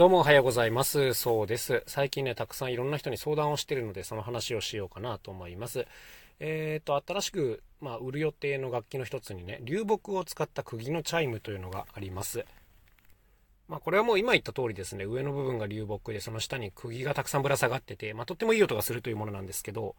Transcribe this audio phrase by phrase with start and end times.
[0.00, 1.12] どうもおはようございます。
[1.12, 1.82] そうです。
[1.86, 5.86] 最近ね、たくさんいろんな人に相談をしてるので、その話をしようかなと思います。
[6.38, 12.46] えっ、ー、と、新しく、まあ、売る予定の楽器の一つにね、流木を使った釘のチャイムというのがあります。
[13.68, 19.96] まあ、これはもう今言った通りですね、上の部分が流木で、その下に釘がたくさんぶら下がってて、まあ、とってもいい音がするというものなんですけど、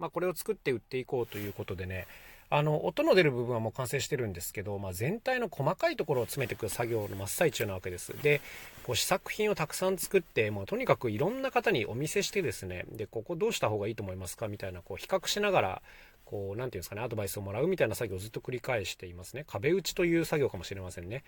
[0.00, 2.08] まあ、これを作って売っていこうということでね、
[2.50, 8.14] あの、音の出る部分はもう完成してるんですけど、まあ、全体の細かいところを詰めていく作業の真っ最中なわけです。
[8.22, 8.40] で、
[8.84, 14.48] こう試作品をたくさん作って、もうとにかくいろんな方にお見せしてですね、で、ここどうした方がいいと思いますか？
[14.48, 15.82] みたいな、こう比較しながら、
[16.24, 19.44] こう、なんていうんですかね、アドバイスをもらうみたいな作業をずっと繰り返していますね。
[19.46, 21.24] 壁打ちという作業かもしれませんね。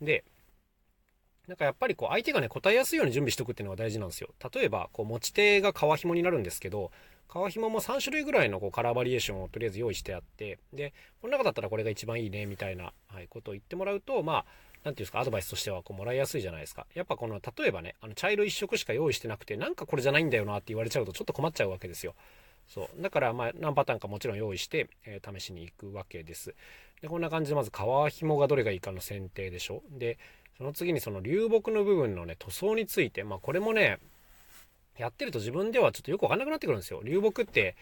[0.00, 0.24] で、
[1.46, 4.30] なんかやっぱりこう相手がね答えやすいように準備しておくっていうのが大事なんですよ。
[4.52, 6.90] 例えばこう持ち手が革紐になるんですけど、
[7.28, 14.44] 革紐も3種類ぐらいのこうカラーバリエーションをとりあえず用意してあって、で、この中だったらこれが一番いいねみたいな、はい、ことを言ってもらうと、まあ、
[14.84, 16.86] なんていうんですか、アドバイスとしてはこうもらいやすいじゃないですか。
[16.94, 22.14] やっぱこの、例えばね、あの茶色一色しか用意してなくて、なんかこれじゃないんだよなって言われちゃうとちょっと困っちゃうわけですよ。
[22.68, 23.02] そう。
[23.02, 26.54] だから、まあ、何パターンかもちろん用意して、えー、試しに行くわけです。
[27.00, 29.82] で、こんな感じでまず革紐がどれがいいかの選定でしょ。
[29.90, 30.18] で、
[30.56, 33.98] その次にその流木の部分のね、塗装について、まあこれもね、
[34.96, 37.02] やってると自分ではちょっとよくわかんなくなってくるんですよ。
[37.02, 37.76] 流木って、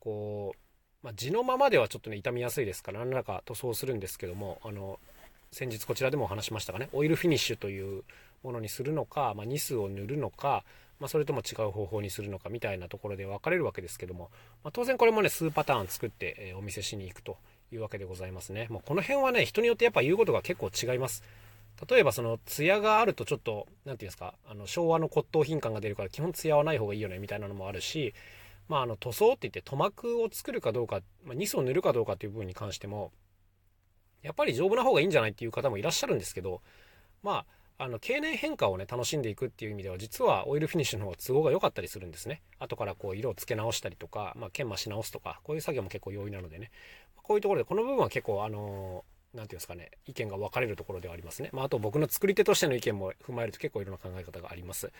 [0.00, 0.58] こう、
[1.02, 4.98] まあ、地のままではちょっとね、傷みやすいですから、何らか塗装するんですけども、あの、
[5.52, 8.04] 先日こちらでもお話しましたがね、オイルフィニッシュという
[8.42, 10.64] ものにするのか、まあ、ニスを塗るのか、
[11.00, 14.30] まあ、それとも違う方法にするのかみたいなところで分かれるわけですけども、
[14.64, 17.38] まあ、当然これもね、数パターン作って、え、お見せしに行くと
[17.72, 18.66] いうわけでございますね。
[18.68, 21.22] もうこの辺はね、人によってやっぱ言うことが結構違います。
[21.88, 28.14] 例えばその艶があるとちょっと、何て言うんですか、あの昭和の骨董品感が出るから基本艶はない方がいいよねみたいなのもあるし、
[28.68, 33.12] まあ、あの塗装って言って塗膜を作るかどうか、まあ、ニスを塗るかどうかっていう部分に関しても
[34.22, 36.60] やっぱり丈夫な方がいいんじゃないっていう方もいらっしゃるんですけど
[37.22, 37.46] まあ
[37.80, 42.42] あの経年変化をね楽しんでいくっていう意味では実はオイルフィニッシュの方が都合が良かったりするんですね。
[42.58, 46.72] 後からこう色をつけ直したりとか、まあ、研磨し直すとかこういう作業も結構容易なのでね。
[47.14, 49.04] こういうところでこの部分は結構あの
[49.38, 54.92] 何て言うんですかね意見が分かれるところではありますね、まあ、あと僕の作り手としての意見も踏まえると結構いろんな考え方があります。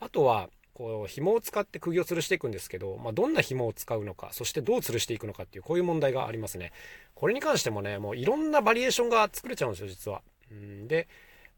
[0.00, 6.72] あとはこう紐を使って釘を吊るしていくんですけど、まあ、どんな紐を使うのかそしてどう吊るしていくのかっていうこういう問題がありますね。
[7.14, 10.22] これに関してもねもういろんなバリエーションが作れちゃうんですよ実は。
[10.50, 11.06] うんで、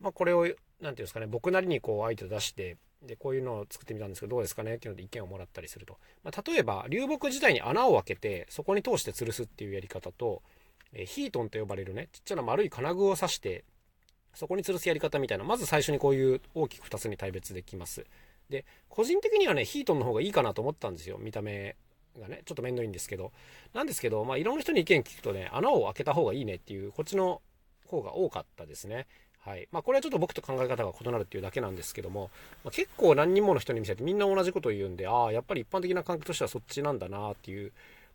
[0.00, 10.42] まあ、これを何て言うんですかね僕なりにこうアイデア出してでこういうのを作ってみたんですけどどうですかねっていうので意見をもらったりすると、まあ、例えば流木自体に穴を開けてそこに通して吊るすっていうやり方と
[10.98, 13.64] えヒートンと呼ばれるねちっちゃな丸い金具を刺して
[14.34, 18.04] そこに吊るすやり方みたいなまず最初にこういう大きく2つに大別できます
[18.50, 21.18] で、個人的にはね、ヒートンの方がいいかなと思ったんですよ。
[21.18, 21.76] 見た目
[22.18, 23.32] がね、ちょっと面倒いんですけど。
[23.74, 27.42] なんですけど、まあ、いろんな人に意見聞くとね、穴を開けた方がいいねっていう、こっちの
[27.86, 29.06] 方が多かったですね。
[29.40, 29.68] はい。
[29.70, 32.30] まあ、これはちょっと僕と考え方が異なるっていうだけなんですけども、
[32.64, 37.72] まあ、結構何人もの人に見せてみんな同じことを言うんで、ああ、やっぱり一般的な感覚としてはそっちなんだなっていう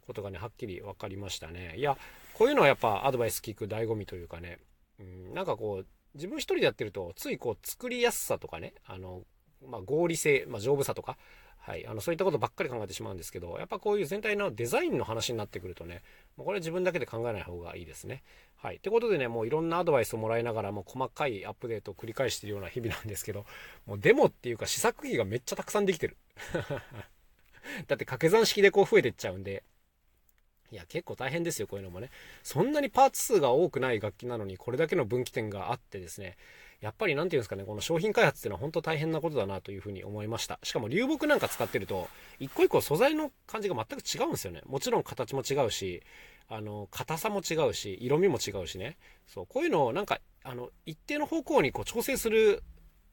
[0.08, 1.75] ことがね、はっきり分かりましたね。
[1.78, 1.98] いや、
[2.41, 4.57] こういうのはやっぱアドバイス聞く醍醐味というかね、
[5.00, 5.85] うん、なんかこう、
[6.16, 9.22] 自分一人でやってると、ついこう、作りやすさとかね、あの、
[9.63, 11.18] まあ、合理性、まあ、丈夫さとか、
[11.59, 16.01] はい、あのそういったことばっかり考えてしまうんですけどやっぱこういう全体のデザインの話になってくるとね
[16.35, 18.24] もうこれは自分だけで考えない方がいいですね。
[18.56, 18.78] はい。
[18.78, 23.46] ってことでね、もういろんなアドバイスをもらいながら、もう細かいアップデートを繰り返しているような日々なんですけど、
[23.85, 26.18] もうデモっていうか試作機がめっちゃたくさんできてる。
[27.88, 29.63] だって掛け算式でこう増えてっちゃうんで、
[30.71, 32.09] いや、結構大変ですよ、こういうのもね。
[32.43, 36.37] そんなにパーツ数が多くない楽器なのに、これだけの分岐点があってですね、
[36.79, 40.59] やっぱり何て言うんですかね、この商品開発っていうのは本当大変なことだなというふうに思いました。
[40.63, 42.07] しかも流木なんか使ってると、
[42.39, 44.61] 一個一個素材の感じが全く違うんですよね。
[44.65, 46.01] もちろん形も違うし、
[46.47, 48.97] あの、硬さも違うし、色味も違うしね。
[49.27, 52.63] そう、こういうのをなんか、あの、一定の方向にこう調整する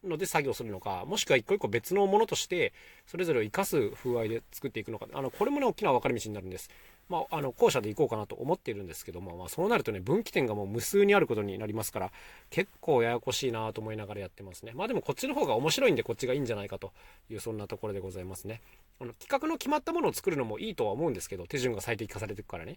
[0.05, 2.73] ので作業するのか、もしくは一個一個別のものとして、
[3.07, 6.71] それぞれを活かす風合いで作っていくのか、あの、これもね、大きな分かれ道になるんです。
[7.09, 12.13] まあ、あの、後者で行こうかなと思っているんですけども、まあ、そうなるとね、分岐点がもう無数にあることになりますから、
[12.51, 14.73] 結構ややこしいなと思いながらやってますね。
[14.75, 16.93] まあでもこっちの方が面白いんで、こっちがいいんじゃないかと
[17.31, 18.61] いう、そんなところでございますね。
[19.01, 22.77] あの、企画の決まったものを作るのもいいとは思うんですけど、手順が最適化されていくからね。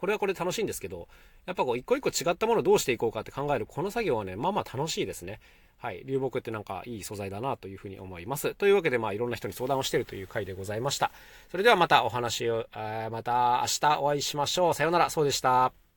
[0.00, 1.08] これはこれ楽しいんですけど、
[1.44, 5.40] やっぱこう一個一個違ったものをどうしていこうかって考えるこの作業はね、まあまあ楽しいですね。
[5.76, 6.02] はい。
[6.06, 8.54] 流木ってなんかいい素材だなというふうに思います。
[8.54, 11.10] というわけでまあいろんな人に相談をしているという回でございました。
[11.50, 12.66] それではまたお話を、
[13.10, 14.74] また明日お会いしましょう。
[14.74, 15.10] さようなら。
[15.10, 15.89] そうでした。